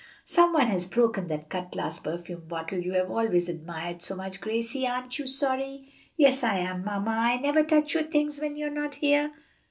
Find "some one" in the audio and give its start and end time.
0.25-0.65